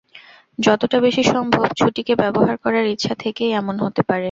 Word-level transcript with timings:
যতটা 0.59 0.97
বেশি 0.99 1.23
সম্ভব 1.25 1.65
ছুটিকে 1.79 2.13
ব্যবহার 2.15 2.55
করার 2.57 2.85
ইচ্ছা 2.85 3.13
থেকেই 3.15 3.51
এমন 3.53 3.75
হতে 3.79 4.01
পারে। 4.01 4.19